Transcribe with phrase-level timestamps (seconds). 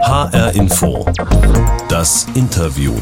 [0.00, 1.04] HR Info.
[1.88, 2.92] Das Interview.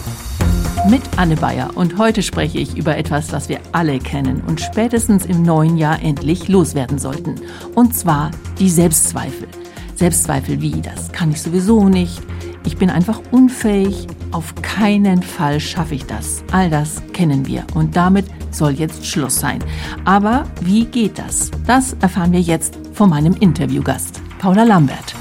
[0.88, 5.27] Mit Anne Bayer und heute spreche ich über etwas, das wir alle kennen und spätestens
[5.27, 7.37] im neuen Jahr endlich loswerden sollten.
[7.74, 9.46] Und zwar die Selbstzweifel.
[9.95, 12.22] Selbstzweifel wie, das kann ich sowieso nicht,
[12.64, 16.42] ich bin einfach unfähig, auf keinen Fall schaffe ich das.
[16.51, 19.62] All das kennen wir und damit soll jetzt Schluss sein.
[20.05, 21.51] Aber wie geht das?
[21.66, 25.15] Das erfahren wir jetzt von meinem Interviewgast, Paula Lambert.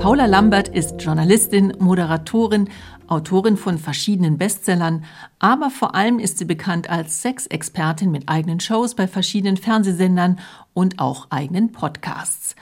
[0.00, 2.70] Paula Lambert ist Journalistin, Moderatorin,
[3.06, 5.04] Autorin von verschiedenen Bestsellern,
[5.38, 10.38] aber vor allem ist sie bekannt als Sexexpertin mit eigenen Shows bei verschiedenen Fernsehsendern
[10.72, 12.56] und auch eigenen Podcasts.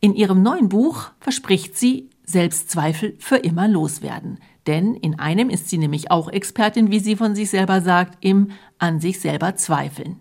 [0.00, 4.38] In ihrem neuen Buch verspricht sie, Selbstzweifel für immer loswerden.
[4.66, 8.52] Denn in einem ist sie nämlich auch Expertin, wie sie von sich selber sagt, im
[8.78, 10.16] an sich selber zweifeln.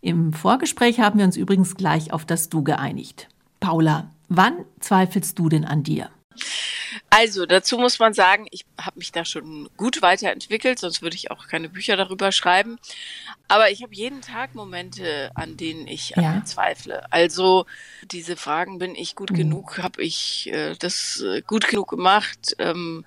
[0.00, 3.28] Im Vorgespräch haben wir uns übrigens gleich auf das Du geeinigt.
[3.60, 6.10] Paula, wann zweifelst du denn an dir?
[7.10, 11.30] Also dazu muss man sagen, ich habe mich da schon gut weiterentwickelt, sonst würde ich
[11.30, 12.78] auch keine Bücher darüber schreiben.
[13.46, 17.10] Aber ich habe jeden Tag Momente, an denen ich an mir zweifle.
[17.12, 17.66] Also
[18.02, 19.36] diese Fragen, bin ich gut mhm.
[19.36, 19.78] genug?
[19.78, 22.56] Habe ich äh, das äh, gut genug gemacht?
[22.58, 23.04] Ähm,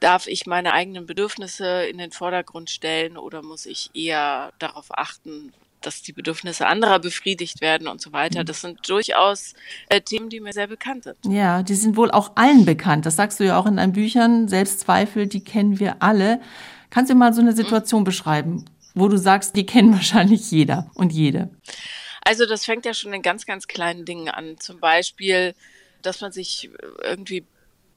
[0.00, 5.52] darf ich meine eigenen Bedürfnisse in den Vordergrund stellen oder muss ich eher darauf achten,
[5.80, 8.40] dass die Bedürfnisse anderer befriedigt werden und so weiter.
[8.40, 8.46] Mhm.
[8.46, 9.54] Das sind durchaus
[9.88, 11.16] äh, Themen, die mir sehr bekannt sind.
[11.24, 13.06] Ja, die sind wohl auch allen bekannt.
[13.06, 14.48] Das sagst du ja auch in deinen Büchern.
[14.48, 16.40] Selbstzweifel, die kennen wir alle.
[16.90, 17.56] Kannst du mal so eine mhm.
[17.56, 18.06] Situation mhm.
[18.06, 21.50] beschreiben, wo du sagst, die kennen wahrscheinlich jeder und jede?
[22.24, 24.58] Also das fängt ja schon in ganz, ganz kleinen Dingen an.
[24.58, 25.54] Zum Beispiel,
[26.02, 26.70] dass man sich
[27.02, 27.44] irgendwie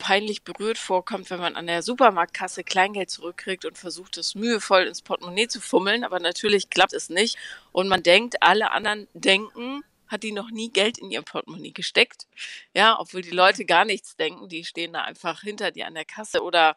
[0.02, 5.04] peinlich berührt vorkommt, wenn man an der Supermarktkasse Kleingeld zurückkriegt und versucht, es mühevoll ins
[5.04, 7.38] Portemonnaie zu fummeln, aber natürlich klappt es nicht.
[7.72, 12.28] Und man denkt, alle anderen denken, hat die noch nie Geld in ihr Portemonnaie gesteckt.
[12.74, 16.06] Ja, obwohl die Leute gar nichts denken, die stehen da einfach hinter dir an der
[16.06, 16.76] Kasse oder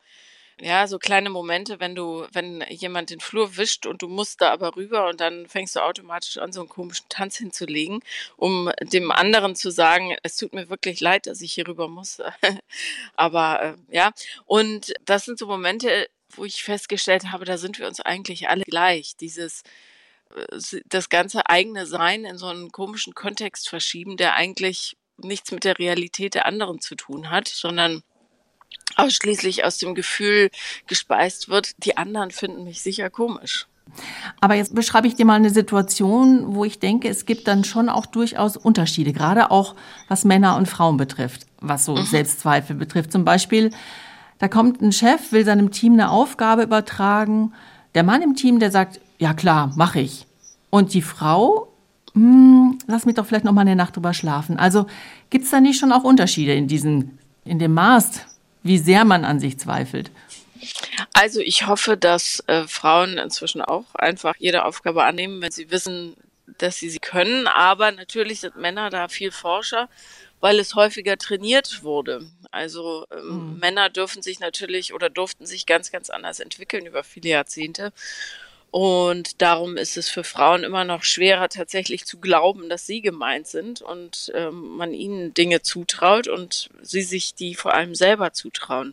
[0.60, 4.52] ja, so kleine Momente, wenn du, wenn jemand den Flur wischt und du musst da
[4.52, 8.00] aber rüber und dann fängst du automatisch an, so einen komischen Tanz hinzulegen,
[8.36, 12.22] um dem anderen zu sagen, es tut mir wirklich leid, dass ich hier rüber muss.
[13.14, 14.12] aber äh, ja,
[14.44, 18.64] und das sind so Momente, wo ich festgestellt habe, da sind wir uns eigentlich alle
[18.64, 19.16] gleich.
[19.16, 19.62] Dieses
[20.34, 25.64] äh, das ganze eigene Sein in so einen komischen Kontext verschieben, der eigentlich nichts mit
[25.64, 28.02] der Realität der anderen zu tun hat, sondern
[28.96, 30.50] ausschließlich aus dem Gefühl
[30.86, 33.66] gespeist wird, die anderen finden mich sicher komisch.
[34.40, 37.88] Aber jetzt beschreibe ich dir mal eine Situation, wo ich denke, es gibt dann schon
[37.88, 39.74] auch durchaus Unterschiede, gerade auch
[40.08, 42.04] was Männer und Frauen betrifft, was so mhm.
[42.04, 43.12] Selbstzweifel betrifft.
[43.12, 43.70] Zum Beispiel,
[44.38, 47.52] da kommt ein Chef, will seinem Team eine Aufgabe übertragen.
[47.94, 50.26] Der Mann im Team, der sagt, ja klar, mache ich.
[50.70, 51.68] Und die Frau,
[52.14, 54.56] hm, lass mich doch vielleicht noch mal eine Nacht drüber schlafen.
[54.56, 54.86] Also
[55.30, 58.22] gibt es da nicht schon auch Unterschiede in diesen, in dem Maß,
[58.64, 60.10] wie sehr man an sich zweifelt?
[61.12, 66.16] Also ich hoffe, dass äh, Frauen inzwischen auch einfach jede Aufgabe annehmen, wenn sie wissen,
[66.58, 67.46] dass sie sie können.
[67.46, 69.88] Aber natürlich sind Männer da viel forscher,
[70.40, 72.26] weil es häufiger trainiert wurde.
[72.50, 73.58] Also ähm, mhm.
[73.58, 77.92] Männer dürfen sich natürlich oder durften sich ganz, ganz anders entwickeln über viele Jahrzehnte.
[78.76, 83.46] Und darum ist es für Frauen immer noch schwerer, tatsächlich zu glauben, dass sie gemeint
[83.46, 88.92] sind und ähm, man ihnen Dinge zutraut und sie sich die vor allem selber zutrauen.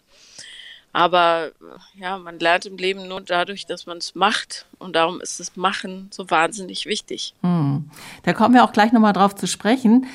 [0.94, 1.50] Aber
[1.96, 4.68] ja, man lernt im Leben nur dadurch, dass man es macht.
[4.78, 7.34] Und darum ist das Machen so wahnsinnig wichtig.
[7.41, 7.90] Hm.
[8.22, 10.06] Da kommen wir auch gleich nochmal drauf zu sprechen.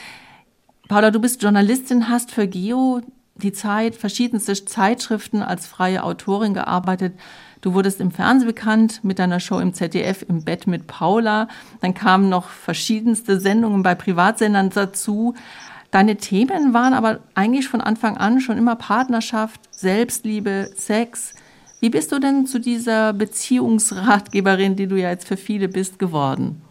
[0.86, 3.00] Paula, du bist Journalistin, hast für Geo
[3.34, 7.14] die Zeit, verschiedenste Zeitschriften als freie Autorin gearbeitet.
[7.60, 11.48] Du wurdest im Fernsehen bekannt mit deiner Show im ZDF im Bett mit Paula.
[11.80, 15.34] Dann kamen noch verschiedenste Sendungen bei Privatsendern dazu.
[15.90, 21.34] Deine Themen waren aber eigentlich von Anfang an schon immer Partnerschaft, Selbstliebe, Sex.
[21.80, 26.62] Wie bist du denn zu dieser Beziehungsratgeberin, die du ja jetzt für viele bist, geworden?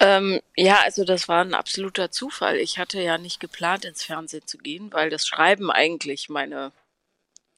[0.00, 2.56] Ähm, ja, also das war ein absoluter Zufall.
[2.56, 6.72] Ich hatte ja nicht geplant, ins Fernsehen zu gehen, weil das Schreiben eigentlich meine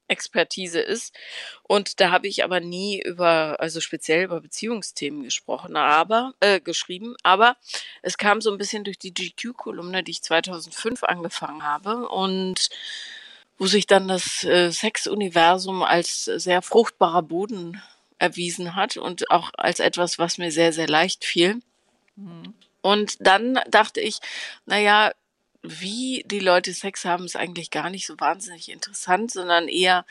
[0.09, 1.15] Expertise ist.
[1.63, 7.17] Und da habe ich aber nie über, also speziell über Beziehungsthemen gesprochen, aber äh, geschrieben.
[7.23, 7.57] Aber
[8.03, 12.69] es kam so ein bisschen durch die GQ-Kolumne, die ich 2005 angefangen habe und
[13.59, 17.81] wo sich dann das äh, Sexuniversum als sehr fruchtbarer Boden
[18.19, 21.61] erwiesen hat und auch als etwas, was mir sehr, sehr leicht fiel.
[22.17, 22.55] Mhm.
[22.81, 24.19] Und dann dachte ich,
[24.67, 25.13] naja,
[25.65, 30.05] wie die Leute Sex haben, ist eigentlich gar nicht so wahnsinnig interessant, sondern eher,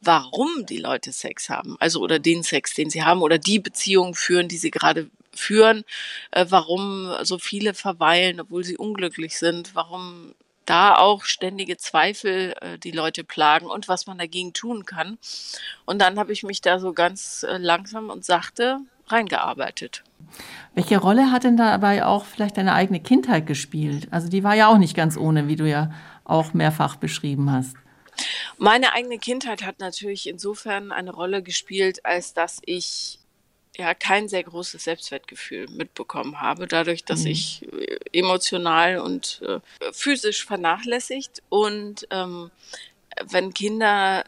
[0.00, 1.76] warum die Leute Sex haben.
[1.80, 5.84] Also oder den Sex, den sie haben oder die Beziehungen führen, die sie gerade führen,
[6.30, 10.34] äh, warum so viele verweilen, obwohl sie unglücklich sind, warum
[10.64, 15.18] da auch ständige Zweifel äh, die Leute plagen und was man dagegen tun kann.
[15.84, 18.78] Und dann habe ich mich da so ganz äh, langsam und sachte
[19.12, 20.02] reingearbeitet.
[20.74, 24.08] Welche Rolle hat denn dabei auch vielleicht deine eigene Kindheit gespielt?
[24.10, 25.92] Also die war ja auch nicht ganz ohne, wie du ja
[26.24, 27.76] auch mehrfach beschrieben hast.
[28.58, 33.18] Meine eigene Kindheit hat natürlich insofern eine Rolle gespielt, als dass ich
[33.76, 37.30] ja kein sehr großes Selbstwertgefühl mitbekommen habe, dadurch, dass mhm.
[37.30, 39.60] ich äh, emotional und äh,
[39.92, 42.50] physisch vernachlässigt und ähm,
[43.24, 44.24] wenn Kinder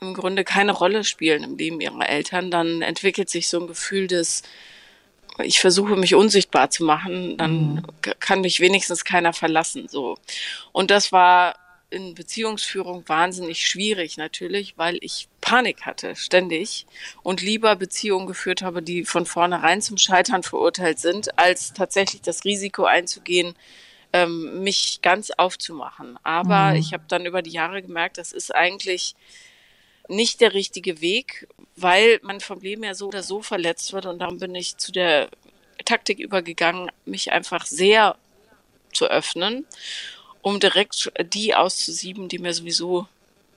[0.00, 4.06] im Grunde keine Rolle spielen im Leben ihrer Eltern, dann entwickelt sich so ein Gefühl
[4.06, 4.42] des
[5.42, 7.82] ich versuche mich unsichtbar zu machen, dann mhm.
[8.20, 10.16] kann mich wenigstens keiner verlassen, so.
[10.72, 11.56] Und das war
[11.90, 16.86] in Beziehungsführung wahnsinnig schwierig natürlich, weil ich Panik hatte ständig
[17.22, 22.44] und lieber Beziehungen geführt habe, die von vornherein zum Scheitern verurteilt sind, als tatsächlich das
[22.44, 23.54] Risiko einzugehen,
[24.12, 26.18] ähm, mich ganz aufzumachen.
[26.24, 26.76] Aber mhm.
[26.76, 29.14] ich habe dann über die Jahre gemerkt, das ist eigentlich
[30.08, 34.18] nicht der richtige Weg, weil man vom Leben ja so oder so verletzt wird und
[34.18, 35.28] darum bin ich zu der
[35.84, 38.16] Taktik übergegangen, mich einfach sehr
[38.92, 39.66] zu öffnen
[40.46, 43.08] um direkt die auszusieben, die mir sowieso,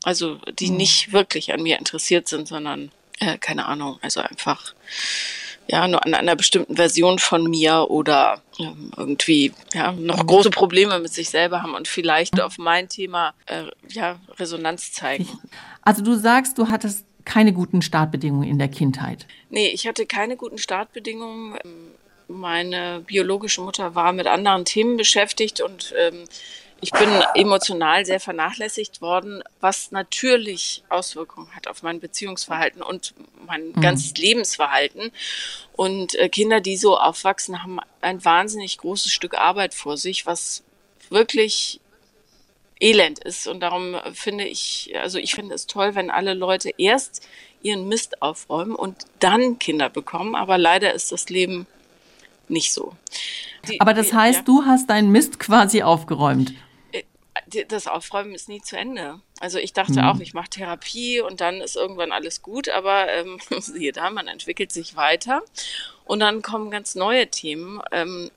[0.02, 0.78] also die mhm.
[0.78, 4.74] nicht wirklich an mir interessiert sind, sondern äh, keine Ahnung, also einfach
[5.70, 11.00] ja nur an einer bestimmten Version von mir oder ähm, irgendwie ja noch große Probleme
[11.00, 15.28] mit sich selber haben und vielleicht auf mein Thema äh, ja Resonanz zeigen.
[15.82, 19.28] Also du sagst, du hattest keine guten Startbedingungen in der Kindheit.
[19.50, 21.58] Nee, ich hatte keine guten Startbedingungen.
[22.28, 26.26] Meine biologische Mutter war mit anderen Themen beschäftigt und ähm,
[26.82, 33.14] ich bin emotional sehr vernachlässigt worden, was natürlich Auswirkungen hat auf mein Beziehungsverhalten und
[33.46, 33.82] mein mhm.
[33.82, 35.12] ganzes Lebensverhalten.
[35.74, 40.64] Und äh, Kinder, die so aufwachsen, haben ein wahnsinnig großes Stück Arbeit vor sich, was
[41.10, 41.80] wirklich
[42.80, 43.48] elend ist.
[43.48, 47.28] Und darum finde ich, also ich finde es toll, wenn alle Leute erst
[47.62, 50.36] ihren Mist aufräumen und dann Kinder bekommen.
[50.36, 51.68] Aber leider ist das Leben
[52.48, 52.96] nicht so.
[53.68, 54.44] Die, Aber das heißt, ja.
[54.46, 56.54] du hast deinen Mist quasi aufgeräumt
[57.50, 59.22] das Aufräumen ist nie zu Ende.
[59.40, 60.08] Also ich dachte mhm.
[60.08, 64.28] auch, ich mache Therapie und dann ist irgendwann alles gut, aber ähm, siehe da, man
[64.28, 65.42] entwickelt sich weiter
[66.06, 67.82] und dann kommen ganz neue Themen.
[67.92, 68.32] Ähm,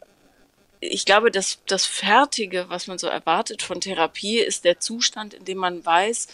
[0.81, 5.44] ich glaube, dass das Fertige, was man so erwartet von Therapie, ist der Zustand, in
[5.44, 6.29] dem man weiß,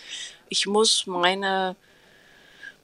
[0.49, 1.77] ich muss meine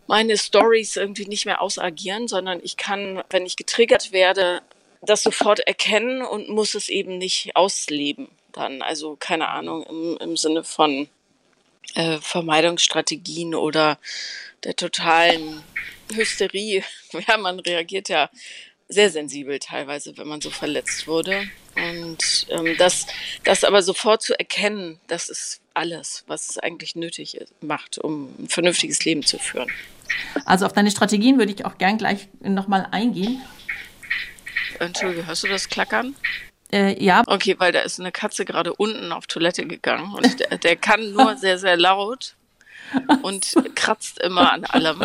[0.06, 4.60] meine Stories irgendwie nicht mehr ausagieren, sondern ich kann, wenn ich getriggert werde,
[5.00, 8.82] das sofort erkennen und muss es eben nicht ausleben dann.
[8.82, 11.08] Also keine Ahnung, im, im Sinne von
[11.94, 13.98] äh, Vermeidungsstrategien oder
[14.64, 15.62] der totalen
[16.12, 16.82] Hysterie.
[17.28, 18.28] Ja, man reagiert ja
[18.88, 21.48] sehr sensibel teilweise, wenn man so verletzt wurde.
[21.76, 23.06] Und ähm, das,
[23.44, 28.34] das aber sofort zu erkennen, das ist alles, was es eigentlich nötig ist, macht, um
[28.38, 29.70] ein vernünftiges Leben zu führen.
[30.44, 33.42] Also auf deine Strategien würde ich auch gern gleich nochmal eingehen.
[34.78, 36.14] Entschuldige, hörst du das Klackern?
[36.72, 37.22] Äh, ja.
[37.26, 41.12] Okay, weil da ist eine Katze gerade unten auf Toilette gegangen und der, der kann
[41.12, 42.34] nur sehr, sehr laut
[43.22, 45.02] und kratzt immer an allem.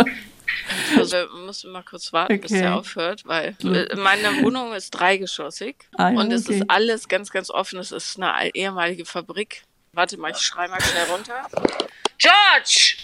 [0.97, 2.41] Also wir müssen mal kurz warten, okay.
[2.41, 3.55] bis er aufhört, weil
[3.95, 6.59] meine Wohnung ist dreigeschossig ah, ja, und es okay.
[6.59, 7.79] ist alles ganz, ganz offen.
[7.79, 9.63] Es ist eine ehemalige Fabrik.
[9.93, 11.47] Warte mal, ich schrei mal schnell runter.
[12.17, 12.97] George!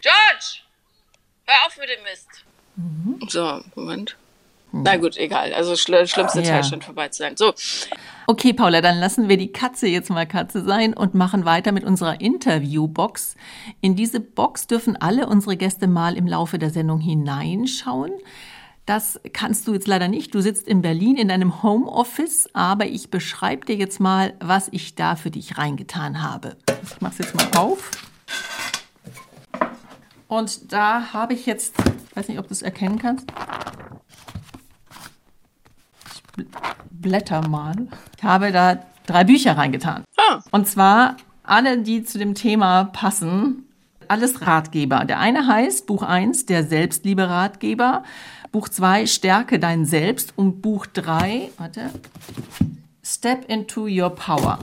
[0.00, 0.60] George!
[1.46, 2.28] Hör auf mit dem Mist!
[2.76, 3.28] Mhm.
[3.28, 4.16] So, Moment.
[4.82, 5.52] Na gut, egal.
[5.52, 6.50] Also schl schlimmste ja.
[6.50, 7.36] Teil schon vorbei zu sein.
[7.36, 7.52] So.
[8.26, 11.84] Okay, Paula, dann lassen wir die Katze jetzt mal Katze sein und machen weiter mit
[11.84, 13.36] unserer Interviewbox.
[13.80, 18.12] In diese Box dürfen alle unsere Gäste mal im Laufe der Sendung hineinschauen.
[18.86, 20.34] Das kannst du jetzt leider nicht.
[20.34, 24.94] Du sitzt in Berlin in deinem Homeoffice, aber ich beschreibe dir jetzt mal, was ich
[24.94, 26.56] da für dich reingetan habe.
[26.82, 27.90] Ich mache es jetzt mal auf.
[30.28, 31.74] Und da habe ich jetzt,
[32.10, 33.26] ich weiß nicht, ob du es erkennen kannst,
[37.04, 37.86] blätter mal.
[38.16, 40.02] Ich habe da drei Bücher reingetan.
[40.16, 40.40] Ah.
[40.50, 43.68] Und zwar alle, die zu dem Thema passen.
[44.08, 45.04] Alles Ratgeber.
[45.04, 48.02] Der eine heißt Buch 1, der Selbstliebe-Ratgeber.
[48.50, 50.32] Buch 2, Stärke dein Selbst.
[50.36, 51.90] Und Buch 3, warte,
[53.02, 54.58] Step into your power.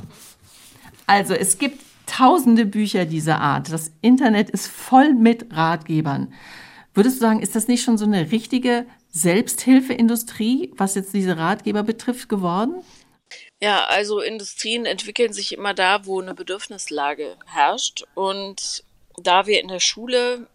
[1.05, 3.71] Also es gibt tausende Bücher dieser Art.
[3.71, 6.33] Das Internet ist voll mit Ratgebern.
[6.93, 11.83] Würdest du sagen, ist das nicht schon so eine richtige Selbsthilfeindustrie, was jetzt diese Ratgeber
[11.83, 12.83] betrifft, geworden?
[13.61, 18.03] Ja, also Industrien entwickeln sich immer da, wo eine Bedürfnislage herrscht.
[18.15, 18.83] Und
[19.17, 20.47] da wir in der Schule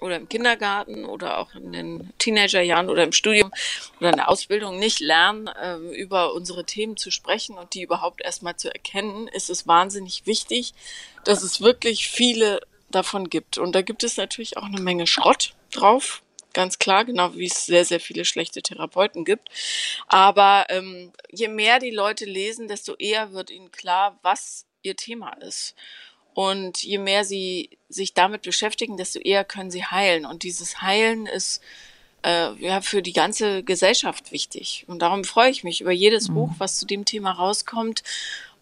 [0.00, 3.52] oder im Kindergarten oder auch in den Teenagerjahren oder im Studium
[4.00, 8.20] oder in der Ausbildung nicht lernen, ähm, über unsere Themen zu sprechen und die überhaupt
[8.22, 10.74] erstmal zu erkennen, ist es wahnsinnig wichtig,
[11.24, 13.58] dass es wirklich viele davon gibt.
[13.58, 16.22] Und da gibt es natürlich auch eine Menge Schrott drauf,
[16.54, 19.50] ganz klar, genau wie es sehr, sehr viele schlechte Therapeuten gibt.
[20.06, 25.32] Aber ähm, je mehr die Leute lesen, desto eher wird ihnen klar, was ihr Thema
[25.34, 25.74] ist.
[26.32, 30.26] Und je mehr sie sich damit beschäftigen, desto eher können sie heilen.
[30.26, 31.62] Und dieses Heilen ist
[32.24, 34.84] äh, ja für die ganze Gesellschaft wichtig.
[34.88, 36.34] Und darum freue ich mich über jedes mhm.
[36.34, 38.02] Buch, was zu dem Thema rauskommt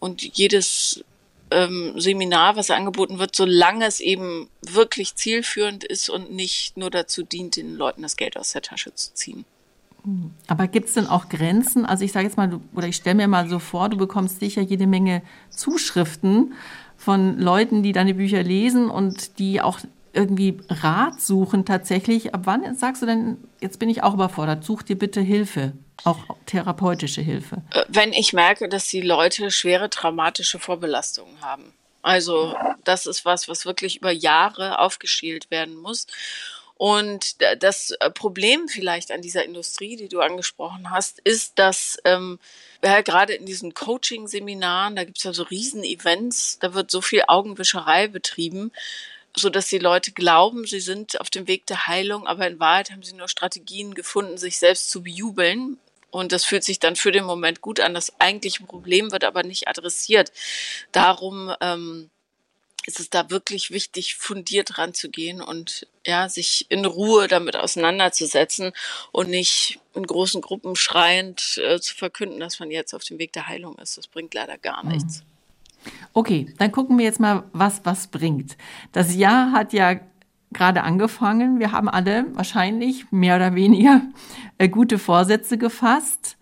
[0.00, 1.04] und jedes
[1.50, 7.23] ähm, Seminar, was angeboten wird, solange es eben wirklich zielführend ist und nicht nur dazu
[7.23, 9.45] dient, den Leuten das Geld aus der Tasche zu ziehen.
[10.49, 11.87] Aber gibt es denn auch Grenzen?
[11.87, 14.40] Also ich sage jetzt mal, du, oder ich stelle mir mal so vor, du bekommst
[14.40, 16.54] sicher jede Menge Zuschriften
[16.97, 19.78] von Leuten, die deine Bücher lesen und die auch
[20.12, 22.35] irgendwie Rat suchen tatsächlich.
[22.35, 25.73] Ab wann sagst du denn, jetzt bin ich auch überfordert, such dir bitte Hilfe,
[26.04, 27.62] auch therapeutische Hilfe?
[27.71, 31.73] Äh, wenn ich merke, dass die Leute schwere traumatische Vorbelastungen haben.
[32.02, 36.06] Also das ist was, was wirklich über Jahre aufgeschielt werden muss.
[36.76, 42.40] Und das äh, Problem vielleicht an dieser Industrie, die du angesprochen hast, ist, dass ähm,
[42.82, 48.09] ja, gerade in diesen Coaching-Seminaren, da gibt's ja so Riesen-Events, da wird so viel Augenwischerei
[48.09, 48.73] betrieben,
[49.37, 52.90] so dass die Leute glauben, sie sind auf dem Weg der Heilung, aber in Wahrheit
[52.90, 55.78] haben sie nur Strategien gefunden, sich selbst zu bejubeln.
[56.12, 57.95] Und das fühlt sich dann für den Moment gut an.
[57.95, 60.31] Das eigentliche Problem wird aber nicht adressiert.
[60.92, 62.11] Darum ähm,
[62.87, 68.73] ist es da wirklich wichtig, fundiert ranzugehen und ja, sich in Ruhe damit auseinanderzusetzen
[69.11, 73.33] und nicht in großen Gruppen schreiend äh, zu verkünden, dass man jetzt auf dem Weg
[73.33, 73.97] der Heilung ist.
[73.97, 74.92] Das bringt leider gar mhm.
[74.92, 75.23] nichts.
[76.12, 78.57] Okay, dann gucken wir jetzt mal, was was bringt.
[78.92, 79.99] Das Jahr hat ja
[80.52, 81.59] gerade angefangen.
[81.59, 84.02] Wir haben alle wahrscheinlich mehr oder weniger
[84.59, 86.37] äh, gute Vorsätze gefasst.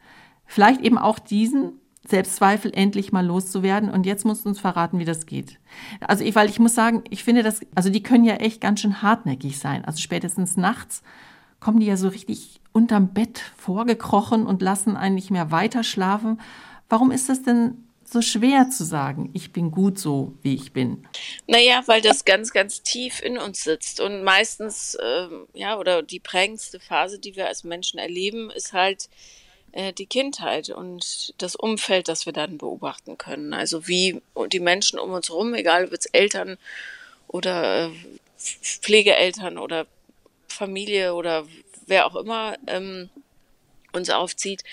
[0.47, 1.73] Vielleicht eben auch diesen
[2.07, 3.91] Selbstzweifel endlich mal loszuwerden.
[3.91, 5.59] Und jetzt musst du uns verraten, wie das geht.
[6.01, 8.81] Also ich, weil ich muss sagen, ich finde das, also die können ja echt ganz
[8.81, 9.85] schön hartnäckig sein.
[9.85, 11.03] Also spätestens nachts
[11.61, 16.41] kommen die ja so richtig unterm Bett vorgekrochen und lassen einen nicht mehr weiter schlafen.
[16.89, 21.07] Warum ist das denn so schwer zu sagen, ich bin gut so, wie ich bin?
[21.47, 24.01] Naja, weil das ganz, ganz tief in uns sitzt.
[24.01, 29.09] Und meistens, ähm, ja, oder die prägendste Phase, die wir als Menschen erleben, ist halt
[29.73, 33.55] äh, die Kindheit und das Umfeld, das wir dann beobachten können.
[33.55, 34.21] Also wie
[34.53, 36.59] die Menschen um uns herum, egal ob es Eltern
[37.29, 37.91] oder äh,
[38.37, 39.87] Pflegeeltern oder
[40.49, 41.47] Familie oder
[41.87, 43.11] wer auch immer ähm,
[43.93, 44.65] uns aufzieht,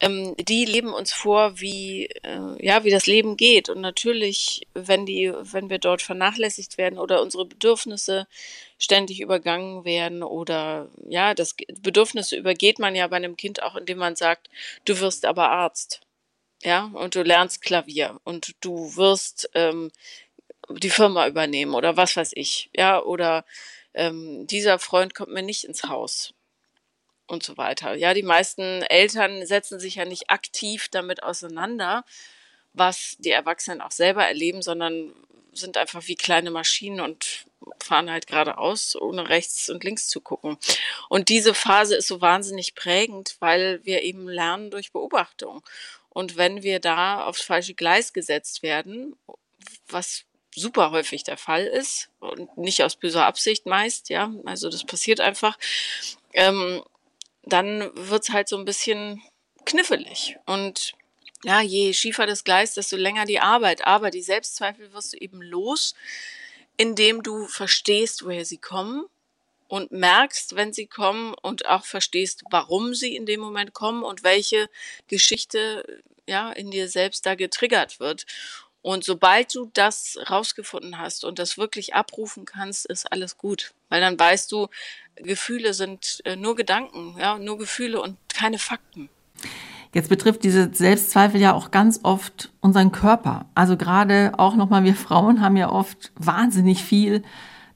[0.00, 3.68] ähm, die leben uns vor, wie äh, ja, wie das Leben geht.
[3.68, 8.28] Und natürlich, wenn die, wenn wir dort vernachlässigt werden oder unsere Bedürfnisse
[8.78, 13.98] ständig übergangen werden oder ja, das Bedürfnisse übergeht man ja bei einem Kind auch, indem
[13.98, 14.48] man sagt,
[14.84, 16.00] du wirst aber Arzt,
[16.62, 19.90] ja, und du lernst Klavier und du wirst ähm,
[20.70, 23.44] die Firma übernehmen oder was weiß ich, ja, oder
[23.94, 26.34] ähm, dieser Freund kommt mir nicht ins Haus
[27.28, 27.94] und so weiter.
[27.94, 32.04] Ja, die meisten Eltern setzen sich ja nicht aktiv damit auseinander,
[32.72, 35.14] was die Erwachsenen auch selber erleben, sondern
[35.52, 37.46] sind einfach wie kleine Maschinen und
[37.82, 40.56] fahren halt geradeaus, ohne rechts und links zu gucken.
[41.08, 45.62] Und diese Phase ist so wahnsinnig prägend, weil wir eben lernen durch Beobachtung.
[46.10, 49.16] Und wenn wir da aufs falsche Gleis gesetzt werden,
[49.88, 54.84] was super häufig der Fall ist und nicht aus böser Absicht meist, ja, also das
[54.84, 55.58] passiert einfach,
[56.32, 56.82] ähm,
[57.52, 59.22] dann wird's halt so ein bisschen
[59.64, 60.36] knifflig.
[60.46, 60.94] Und
[61.44, 63.86] ja, je schiefer das Gleis, desto länger die Arbeit.
[63.86, 65.94] Aber die Selbstzweifel wirst du eben los,
[66.76, 69.04] indem du verstehst, woher sie kommen
[69.68, 74.22] und merkst, wenn sie kommen und auch verstehst, warum sie in dem Moment kommen und
[74.22, 74.68] welche
[75.08, 78.26] Geschichte ja in dir selbst da getriggert wird.
[78.82, 83.74] Und sobald du das rausgefunden hast und das wirklich abrufen kannst, ist alles gut.
[83.88, 84.68] Weil dann weißt du,
[85.16, 89.08] Gefühle sind äh, nur Gedanken, ja, nur Gefühle und keine Fakten.
[89.94, 93.46] Jetzt betrifft diese Selbstzweifel ja auch ganz oft unseren Körper.
[93.54, 97.22] Also gerade auch nochmal wir Frauen haben ja oft wahnsinnig viel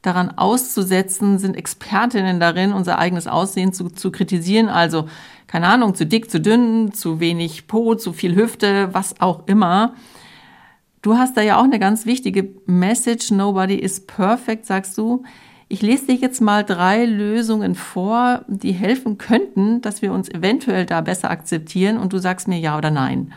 [0.03, 4.69] daran auszusetzen, sind Expertinnen darin, unser eigenes Aussehen zu, zu kritisieren.
[4.69, 5.09] Also
[5.47, 9.95] keine Ahnung, zu dick, zu dünn, zu wenig Po, zu viel Hüfte, was auch immer.
[11.03, 15.25] Du hast da ja auch eine ganz wichtige Message, nobody is perfect, sagst du.
[15.69, 20.87] Ich lese dir jetzt mal drei Lösungen vor, die helfen könnten, dass wir uns eventuell
[20.87, 23.35] da besser akzeptieren und du sagst mir ja oder nein.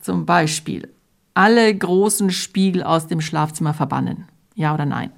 [0.00, 0.88] Zum Beispiel
[1.34, 4.26] alle großen Spiegel aus dem Schlafzimmer verbannen.
[4.54, 5.12] Ja oder nein?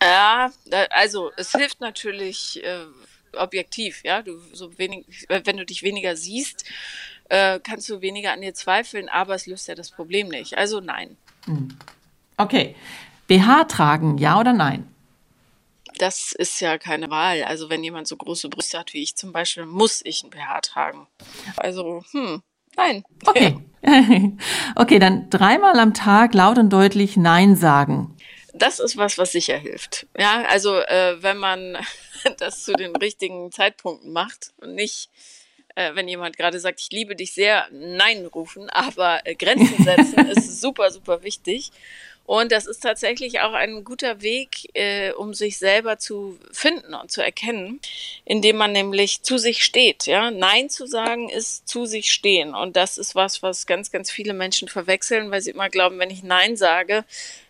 [0.00, 0.52] Ja,
[0.90, 2.84] also es hilft natürlich äh,
[3.36, 4.22] objektiv, ja.
[4.22, 6.64] Du so wenig, wenn du dich weniger siehst,
[7.28, 10.56] äh, kannst du weniger an dir zweifeln, aber es löst ja das Problem nicht.
[10.56, 11.16] Also nein.
[11.44, 11.68] Hm.
[12.36, 12.74] Okay.
[13.26, 14.88] BH tragen, ja oder nein?
[15.98, 17.42] Das ist ja keine Wahl.
[17.44, 20.60] Also wenn jemand so große Brüste hat wie ich zum Beispiel, muss ich ein BH
[20.60, 21.06] tragen.
[21.56, 22.42] Also, hm,
[22.76, 23.04] nein.
[23.26, 23.58] Okay.
[24.76, 28.16] okay, dann dreimal am Tag laut und deutlich Nein sagen.
[28.54, 30.06] Das ist was, was sicher hilft.
[30.16, 31.76] Ja, also äh, wenn man
[32.38, 35.10] das zu den richtigen Zeitpunkten macht und nicht
[35.78, 40.26] äh, wenn jemand gerade sagt, ich liebe dich sehr, Nein rufen, aber äh, Grenzen setzen
[40.30, 41.70] ist super, super wichtig.
[42.26, 47.10] Und das ist tatsächlich auch ein guter Weg, äh, um sich selber zu finden und
[47.10, 47.80] zu erkennen,
[48.26, 50.04] indem man nämlich zu sich steht.
[50.06, 52.54] Ja, Nein zu sagen ist zu sich stehen.
[52.54, 56.10] Und das ist was, was ganz, ganz viele Menschen verwechseln, weil sie immer glauben, wenn
[56.10, 57.04] ich Nein sage,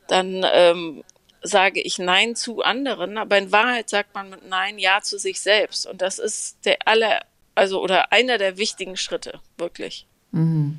[0.06, 1.02] dann ähm,
[1.42, 3.18] sage ich Nein zu anderen.
[3.18, 5.87] Aber in Wahrheit sagt man mit Nein Ja zu sich selbst.
[5.87, 7.23] Und das ist der aller,
[7.59, 10.07] also oder einer der wichtigen Schritte, wirklich.
[10.31, 10.79] Mhm.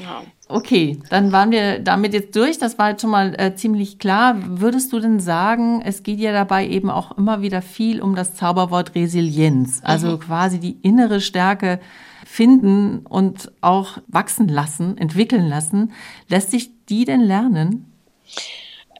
[0.00, 0.22] Ja.
[0.48, 2.58] Okay, dann waren wir damit jetzt durch.
[2.58, 4.36] Das war jetzt schon mal äh, ziemlich klar.
[4.38, 8.34] Würdest du denn sagen, es geht ja dabei eben auch immer wieder viel um das
[8.34, 10.20] Zauberwort Resilienz, also mhm.
[10.20, 11.78] quasi die innere Stärke
[12.24, 15.92] finden und auch wachsen lassen, entwickeln lassen.
[16.28, 17.92] Lässt sich die denn lernen?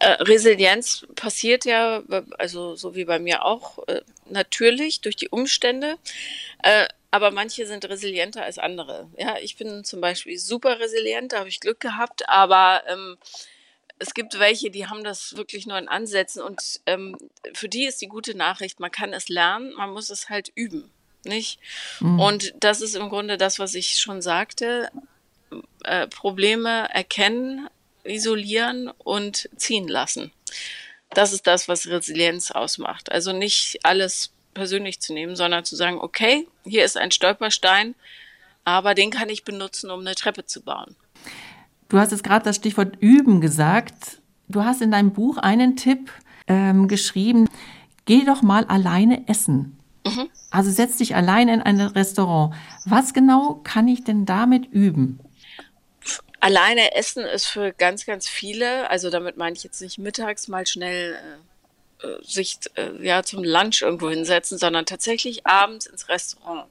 [0.02, 2.02] Äh, Resilienz passiert ja,
[2.36, 5.96] also so wie bei mir auch, äh, natürlich durch die Umstände.
[6.64, 9.08] Äh, aber manche sind resilienter als andere.
[9.16, 13.16] Ja, ich bin zum Beispiel super resilient, da habe ich Glück gehabt, aber ähm,
[14.00, 17.16] es gibt welche, die haben das wirklich nur in Ansätzen und ähm,
[17.54, 20.90] für die ist die gute Nachricht, man kann es lernen, man muss es halt üben,
[21.24, 21.60] nicht?
[22.00, 22.18] Mhm.
[22.18, 24.90] Und das ist im Grunde das, was ich schon sagte.
[25.84, 27.68] Äh, Probleme erkennen,
[28.04, 30.32] isolieren und ziehen lassen.
[31.10, 33.12] Das ist das, was Resilienz ausmacht.
[33.12, 37.94] Also nicht alles persönlich zu nehmen, sondern zu sagen, okay, hier ist ein Stolperstein,
[38.64, 40.96] aber den kann ich benutzen, um eine Treppe zu bauen.
[41.88, 44.20] Du hast jetzt gerade das Stichwort Üben gesagt.
[44.48, 46.10] Du hast in deinem Buch einen Tipp
[46.46, 47.48] ähm, geschrieben,
[48.04, 49.78] geh doch mal alleine essen.
[50.06, 50.28] Mhm.
[50.50, 52.54] Also setz dich alleine in ein Restaurant.
[52.84, 55.20] Was genau kann ich denn damit üben?
[56.42, 60.66] Alleine essen ist für ganz, ganz viele, also damit meine ich jetzt nicht mittags mal
[60.66, 61.14] schnell
[62.02, 66.68] äh, äh, sich äh, ja zum Lunch irgendwo hinsetzen, sondern tatsächlich abends ins Restaurant.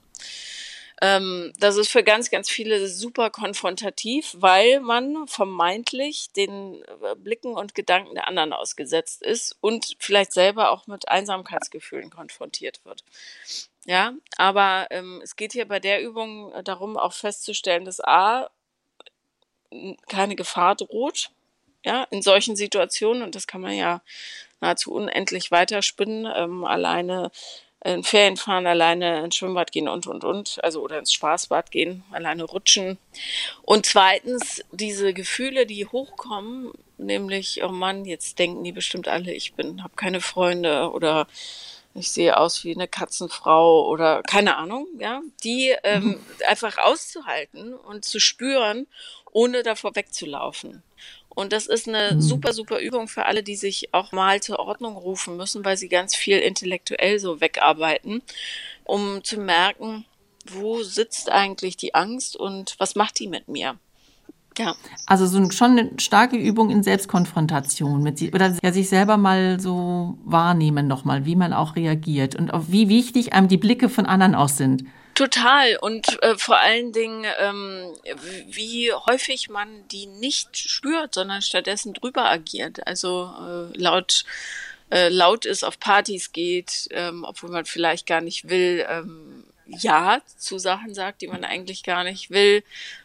[1.02, 7.54] Ähm, das ist für ganz, ganz viele super konfrontativ, weil man vermeintlich den äh, Blicken
[7.54, 13.06] und Gedanken der anderen ausgesetzt ist und vielleicht selber auch mit Einsamkeitsgefühlen konfrontiert wird.
[13.86, 18.50] Ja, aber ähm, es geht hier bei der Übung darum, auch festzustellen, dass A,
[20.08, 21.32] keine Gefahr droht,
[21.84, 24.02] ja, in solchen Situationen, und das kann man ja
[24.60, 27.32] nahezu unendlich weiterspinnen, ähm, alleine
[27.84, 32.04] in Ferien fahren, alleine ins Schwimmbad gehen und, und, und, also oder ins Spaßbad gehen,
[32.12, 33.00] alleine rutschen.
[33.64, 39.54] Und zweitens diese Gefühle, die hochkommen, nämlich, oh Mann, jetzt denken die bestimmt alle, ich
[39.54, 41.28] bin, habe keine Freunde oder
[41.94, 48.06] ich sehe aus wie eine Katzenfrau oder keine Ahnung, ja, die ähm, einfach auszuhalten und
[48.06, 48.86] zu spüren,
[49.32, 50.84] ohne davor wegzulaufen.
[51.30, 52.22] Und das ist eine mhm.
[52.22, 55.88] super, super Übung für alle, die sich auch mal zur Ordnung rufen müssen, weil sie
[55.88, 58.22] ganz viel intellektuell so wegarbeiten,
[58.84, 60.06] um zu merken,
[60.46, 63.78] wo sitzt eigentlich die Angst und was macht die mit mir?
[64.58, 64.76] Ja.
[65.06, 69.60] Also so schon eine starke Übung in Selbstkonfrontation mit sie oder ja, sich selber mal
[69.62, 74.06] so wahrnehmen nochmal, wie man auch reagiert und auch wie wichtig einem die Blicke von
[74.06, 74.84] anderen auch sind.
[75.14, 77.94] Total und äh, vor allen Dingen, ähm,
[78.48, 82.88] wie häufig man die nicht spürt, sondern stattdessen drüber agiert.
[82.88, 84.26] Also äh, laut
[84.92, 90.22] äh, laut ist, auf Partys geht, ähm, obwohl man vielleicht gar nicht will, ähm, ja
[90.38, 92.64] zu Sachen sagt, die man eigentlich gar nicht will,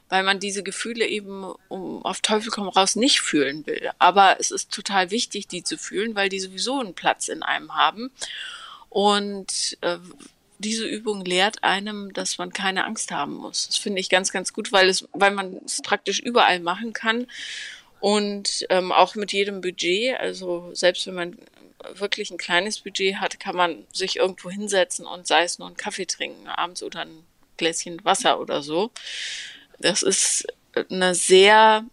[0.08, 3.90] weil man diese Gefühle eben um auf Teufel komm raus nicht fühlen will.
[3.98, 7.74] Aber es ist total wichtig, die zu fühlen, weil die sowieso einen Platz in einem
[7.74, 8.10] haben.
[8.88, 9.98] Und äh,
[10.58, 13.66] diese Übung lehrt einem, dass man keine Angst haben muss.
[13.66, 17.26] Das finde ich ganz, ganz gut, weil es, weil man es praktisch überall machen kann
[18.00, 20.18] und ähm, auch mit jedem Budget.
[20.18, 21.38] Also selbst wenn man
[21.94, 25.76] wirklich ein kleines Budget hat, kann man sich irgendwo hinsetzen und sei es nur einen
[25.76, 27.24] Kaffee trinken abends oder ein
[27.56, 28.90] Gläschen Wasser oder so.
[29.78, 30.46] Das ist
[30.90, 31.84] eine sehr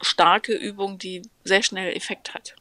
[0.00, 2.54] starke Übung, die sehr schnell Effekt hat.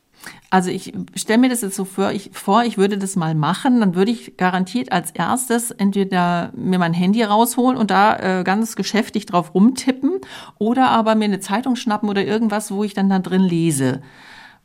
[0.50, 3.80] Also ich stelle mir das jetzt so vor ich, vor, ich würde das mal machen,
[3.82, 8.76] dann würde ich garantiert als erstes entweder mir mein Handy rausholen und da äh, ganz
[8.76, 10.22] geschäftig drauf rumtippen
[10.58, 14.02] oder aber mir eine Zeitung schnappen oder irgendwas, wo ich dann da drin lese.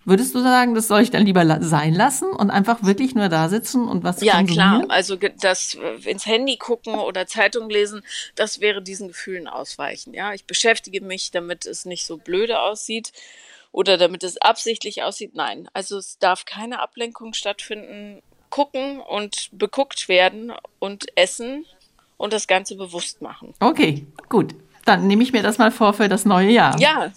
[0.04, 3.48] Würdest du sagen, das soll ich dann lieber sein lassen und einfach wirklich nur da
[3.48, 4.84] sitzen und was Ja, klar.
[4.88, 8.02] Also das äh, ins Handy gucken oder Zeitung lesen,
[8.34, 10.12] das wäre diesen Gefühlen ausweichen.
[10.12, 13.12] Ja, ich beschäftige mich, damit es nicht so blöde aussieht
[13.72, 15.34] oder damit es absichtlich aussieht.
[15.34, 18.22] Nein, also es darf keine Ablenkung stattfinden.
[18.50, 21.64] Gucken und beguckt werden und essen
[22.18, 23.54] und das Ganze bewusst machen.
[23.60, 24.54] Okay, gut.
[24.84, 26.78] Dann nehme ich mir das mal vor für das neue Jahr.
[26.78, 27.10] Ja,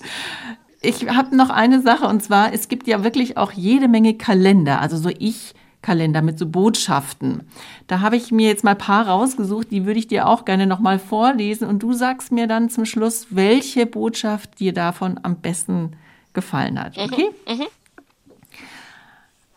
[0.81, 4.79] Ich habe noch eine Sache und zwar, es gibt ja wirklich auch jede Menge Kalender,
[4.79, 7.49] also so Ich-Kalender mit so Botschaften.
[7.87, 10.67] Da habe ich mir jetzt mal ein paar rausgesucht, die würde ich dir auch gerne
[10.67, 15.97] nochmal vorlesen und du sagst mir dann zum Schluss, welche Botschaft dir davon am besten
[16.35, 16.97] gefallen hat.
[16.97, 17.31] Okay?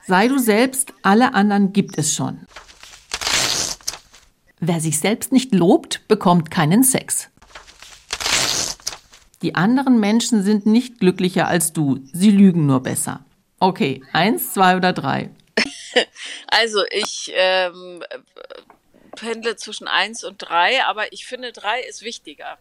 [0.06, 2.46] Sei du selbst, alle anderen gibt es schon.
[4.58, 7.28] Wer sich selbst nicht lobt, bekommt keinen Sex.
[9.42, 12.00] Die anderen Menschen sind nicht glücklicher als du.
[12.12, 13.24] Sie lügen nur besser.
[13.60, 15.30] Okay, eins, zwei oder drei.
[16.48, 18.18] also ich ähm, äh,
[19.14, 22.58] pendle zwischen eins und drei, aber ich finde drei ist wichtiger.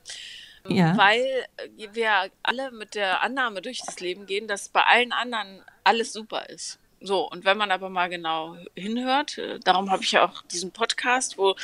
[0.69, 0.97] Ja.
[0.97, 1.45] Weil
[1.77, 6.49] wir alle mit der Annahme durch das Leben gehen, dass bei allen anderen alles super
[6.49, 6.79] ist.
[6.99, 10.71] So, und wenn man aber mal genau hinhört, äh, darum habe ich ja auch diesen
[10.71, 11.55] Podcast, wo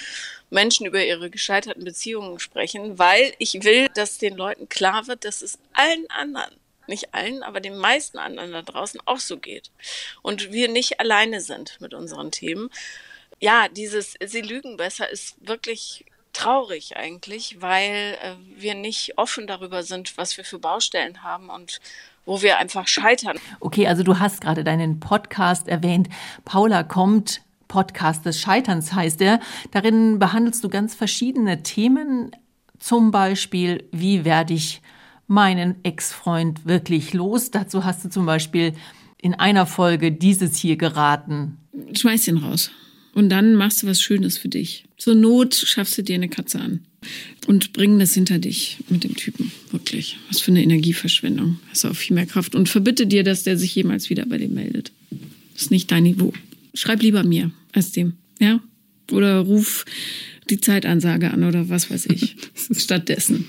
[0.51, 5.41] Menschen über ihre gescheiterten Beziehungen sprechen, weil ich will, dass den Leuten klar wird, dass
[5.41, 6.55] es allen anderen,
[6.87, 9.71] nicht allen, aber den meisten anderen da draußen auch so geht.
[10.21, 12.69] Und wir nicht alleine sind mit unseren Themen.
[13.39, 19.83] Ja, dieses Sie lügen besser ist wirklich traurig eigentlich, weil äh, wir nicht offen darüber
[19.83, 21.79] sind, was wir für Baustellen haben und
[22.25, 23.37] wo wir einfach scheitern.
[23.59, 26.09] Okay, also du hast gerade deinen Podcast erwähnt.
[26.45, 29.39] Paula kommt, Podcast des Scheiterns heißt er.
[29.71, 32.31] Darin behandelst du ganz verschiedene Themen.
[32.79, 34.81] Zum Beispiel, wie werde ich
[35.27, 37.51] meinen Ex-Freund wirklich los?
[37.51, 38.73] Dazu hast du zum Beispiel
[39.17, 41.57] in einer Folge dieses hier geraten.
[41.93, 42.71] Schmeiß ihn raus.
[43.13, 44.85] Und dann machst du was Schönes für dich.
[44.97, 46.79] Zur Not schaffst du dir eine Katze an.
[47.47, 49.51] Und bring das hinter dich mit dem Typen.
[49.71, 50.17] Wirklich.
[50.29, 51.59] Was für eine Energieverschwendung.
[51.69, 52.55] Hast du auch viel mehr Kraft.
[52.55, 54.91] Und verbitte dir, dass der sich jemals wieder bei dir meldet.
[55.53, 56.33] Das ist nicht dein Niveau.
[56.73, 58.13] Schreib lieber mir als dem.
[58.39, 58.61] Ja?
[59.11, 59.85] Oder ruf
[60.49, 62.35] die Zeitansage an oder was weiß ich.
[62.75, 63.45] Stattdessen.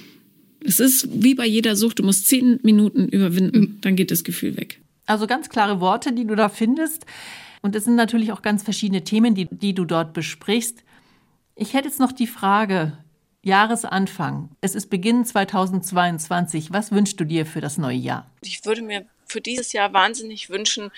[0.61, 1.98] Es ist wie bei jeder Sucht.
[1.98, 3.79] Du musst zehn Minuten überwinden.
[3.81, 4.81] Dann geht das Gefühl weg.
[5.07, 7.05] Also ganz klare Worte, die du da findest.
[7.64, 10.85] Und es sind natürlich auch ganz verschiedene Themen, die, die du dort besprichst.
[11.55, 12.98] Ich hätte jetzt noch die Frage,
[13.42, 14.50] Jahresanfang.
[14.61, 16.74] Es ist Beginn 2022.
[16.74, 18.31] Was wünschst du dir für das neue Jahr?
[18.42, 20.90] Ich würde mir für dieses Jahr wahnsinnig wünschen,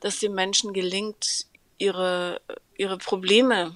[0.00, 1.46] dass den Menschen gelingt,
[1.78, 2.42] ihre,
[2.76, 3.74] ihre Probleme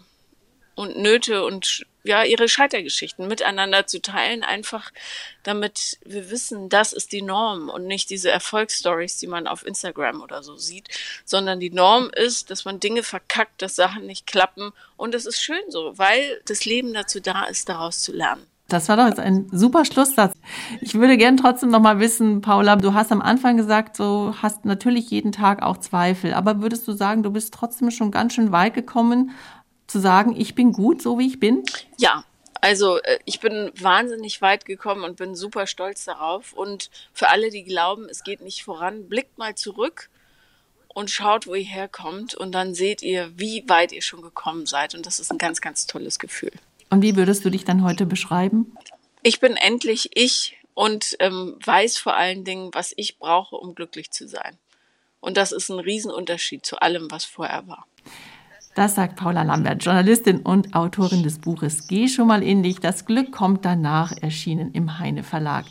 [0.74, 4.92] und Nöte und ja, ihre Scheitergeschichten miteinander zu teilen, einfach
[5.42, 10.22] damit wir wissen, das ist die Norm und nicht diese Erfolgsstories, die man auf Instagram
[10.22, 10.88] oder so sieht,
[11.24, 15.40] sondern die Norm ist, dass man Dinge verkackt, dass Sachen nicht klappen und es ist
[15.40, 18.46] schön so, weil das Leben dazu da ist, daraus zu lernen.
[18.68, 20.32] Das war doch jetzt ein super Schlusssatz.
[20.80, 24.64] Ich würde gern trotzdem noch mal wissen, Paula, du hast am Anfang gesagt, du hast
[24.64, 28.52] natürlich jeden Tag auch Zweifel, aber würdest du sagen, du bist trotzdem schon ganz schön
[28.52, 29.32] weit gekommen,
[29.86, 31.62] zu sagen, ich bin gut, so wie ich bin?
[31.98, 32.24] Ja,
[32.60, 36.54] also äh, ich bin wahnsinnig weit gekommen und bin super stolz darauf.
[36.54, 40.08] Und für alle, die glauben, es geht nicht voran, blickt mal zurück
[40.88, 42.34] und schaut, wo ihr herkommt.
[42.34, 44.94] Und dann seht ihr, wie weit ihr schon gekommen seid.
[44.94, 46.52] Und das ist ein ganz, ganz tolles Gefühl.
[46.88, 48.74] Und wie würdest du dich dann heute beschreiben?
[49.22, 54.10] Ich bin endlich ich und ähm, weiß vor allen Dingen, was ich brauche, um glücklich
[54.10, 54.58] zu sein.
[55.20, 57.86] Und das ist ein Riesenunterschied zu allem, was vorher war.
[58.74, 62.80] Das sagt Paula Lambert, Journalistin und Autorin des Buches Geh schon mal in dich.
[62.80, 65.64] Das Glück kommt danach, erschienen im Heine Verlag.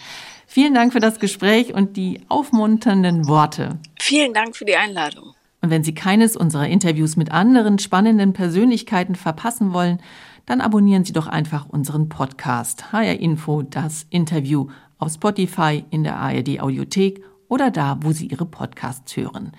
[0.47, 3.77] Vielen Dank für das Gespräch und die aufmunternden Worte.
[3.99, 5.33] Vielen Dank für die Einladung.
[5.61, 9.99] Und wenn Sie keines unserer Interviews mit anderen spannenden Persönlichkeiten verpassen wollen,
[10.45, 16.17] dann abonnieren Sie doch einfach unseren Podcast HR Info, das Interview auf Spotify, in der
[16.17, 19.51] ARD Audiothek oder da, wo Sie Ihre Podcasts hören.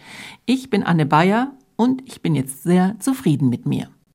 [0.47, 3.94] Ich bin Anne Bayer und ich bin jetzt sehr zufrieden mit mir.